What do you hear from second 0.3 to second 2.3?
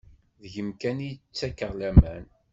Deg-m kan i ttakeɣ laman.